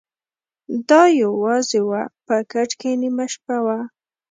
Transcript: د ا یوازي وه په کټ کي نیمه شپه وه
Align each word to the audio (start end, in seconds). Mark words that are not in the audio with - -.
د 0.89 0.91
ا 1.01 1.03
یوازي 1.21 1.79
وه 1.89 2.01
په 2.25 2.35
کټ 2.51 2.69
کي 2.79 2.91
نیمه 3.01 3.25
شپه 3.33 3.57
وه 3.65 3.79